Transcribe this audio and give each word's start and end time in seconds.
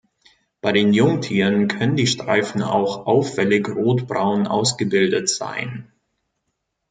Bei 0.61 0.71
den 0.71 0.93
Jungtieren 0.93 1.67
können 1.67 1.95
die 1.95 2.07
Streifen 2.07 2.63
auch 2.63 3.05
auffällig 3.05 3.67
rotbraun 3.69 4.47
ausgebildet 4.47 5.29
sein. 5.29 5.91